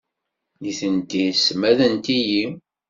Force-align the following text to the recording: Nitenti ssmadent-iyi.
Nitenti 0.61 1.23
ssmadent-iyi. 1.37 2.43